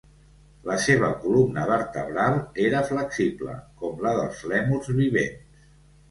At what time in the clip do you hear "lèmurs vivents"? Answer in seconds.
4.53-5.69